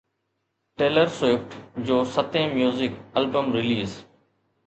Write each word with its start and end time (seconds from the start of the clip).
tailor 0.81 1.11
Swift 1.17 1.51
جو 1.89 1.99
ستين 2.13 2.49
music 2.55 2.97
album 3.21 3.53
release 3.59 3.97